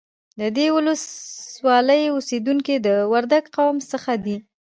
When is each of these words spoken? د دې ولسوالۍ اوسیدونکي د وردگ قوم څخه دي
د 0.39 0.41
دې 0.57 0.67
ولسوالۍ 0.75 2.03
اوسیدونکي 2.15 2.75
د 2.85 2.87
وردگ 3.13 3.43
قوم 3.55 3.75
څخه 3.91 4.11
دي 4.25 4.37